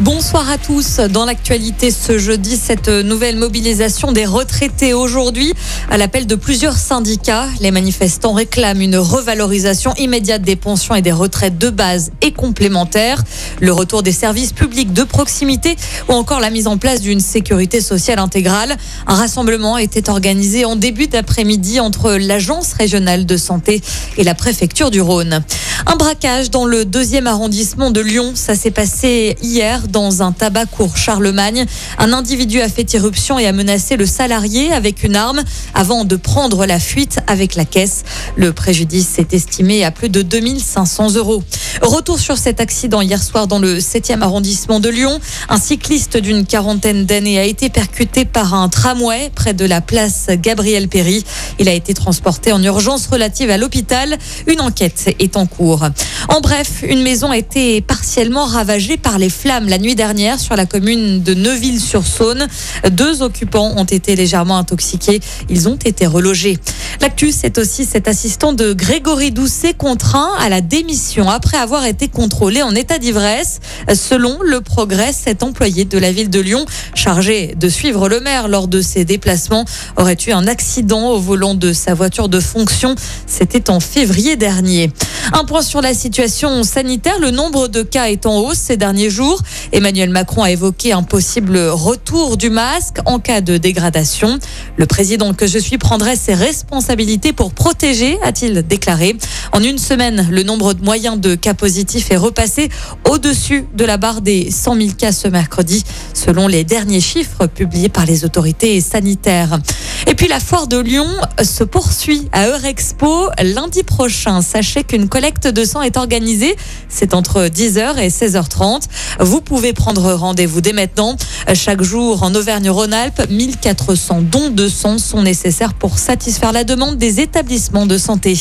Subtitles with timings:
[0.00, 0.96] Bonsoir à tous.
[0.96, 5.54] Dans l'actualité ce jeudi, cette nouvelle mobilisation des retraités aujourd'hui
[5.88, 7.46] à l'appel de plusieurs syndicats.
[7.60, 13.22] Les manifestants réclament une revalorisation immédiate des pensions et des retraites de base et complémentaires,
[13.60, 15.76] le retour des services publics de proximité
[16.08, 18.76] ou encore la mise en place d'une sécurité sociale intégrale.
[19.06, 23.80] Un rassemblement était organisé en début d'après-midi entre l'Agence régionale de santé
[24.18, 25.44] et la préfecture du Rhône.
[25.86, 28.32] Un braquage dans le deuxième arrondissement de Lyon.
[28.34, 31.66] Ça s'est passé hier dans un tabac court Charlemagne.
[31.98, 35.42] Un individu a fait irruption et a menacé le salarié avec une arme
[35.74, 38.04] avant de prendre la fuite avec la caisse.
[38.36, 41.42] Le préjudice est estimé à plus de 2500 euros.
[41.82, 45.20] Retour sur cet accident hier soir dans le 7e arrondissement de Lyon.
[45.48, 50.28] Un cycliste d'une quarantaine d'années a été percuté par un tramway près de la place
[50.30, 51.24] Gabriel Péry.
[51.58, 54.16] Il a été transporté en urgence relative à l'hôpital.
[54.46, 55.86] Une enquête est en cours.
[56.28, 60.56] En bref, une maison a été partiellement ravagée par les flammes la nuit dernière sur
[60.56, 62.46] la commune de Neuville-sur-Saône.
[62.90, 65.20] Deux occupants ont été légèrement intoxiqués.
[65.48, 66.58] Ils ont été relogés.
[67.00, 72.08] L'actu, c'est aussi cet assistant de Grégory Doucet contraint à la démission après avoir été
[72.08, 73.60] contrôlé en état d'ivresse.
[73.94, 78.48] Selon le progrès, cet employé de la ville de Lyon, chargé de suivre le maire
[78.48, 79.64] lors de ses déplacements,
[79.96, 82.94] aurait eu un accident au volant de sa voiture de fonction.
[83.26, 84.90] C'était en février dernier.
[85.34, 87.18] Un point sur la situation sanitaire.
[87.20, 89.42] Le nombre de cas est en hausse ces derniers jours.
[89.72, 94.38] Emmanuel Macron a évoqué un possible retour du masque en cas de dégradation.
[94.78, 99.16] Le président que je suis prendrait ses responsabilités pour protéger, a-t-il déclaré.
[99.52, 102.70] En une semaine, le nombre de moyens de cas positifs est repassé
[103.08, 105.84] au-dessus de la barre des 100 000 cas ce mercredi,
[106.14, 109.58] selon les derniers chiffres publiés par les autorités sanitaires.
[110.06, 111.08] Et puis la foire de Lyon
[111.42, 114.42] se poursuit à Eurexpo lundi prochain.
[114.42, 116.56] Sachez qu'une collecte de sang est organisée.
[116.88, 118.82] C'est entre 10h et 16h30.
[119.20, 121.16] Vous pouvez prendre rendez-vous dès maintenant.
[121.54, 127.20] Chaque jour en Auvergne-Rhône-Alpes, 1400 dons de sang sont nécessaires pour satisfaire la demande des
[127.20, 128.38] établissements de santé.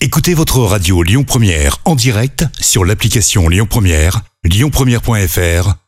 [0.00, 5.87] Écoutez votre radio Lyon Première en direct sur l'application Lyon Première, lyonpremière.fr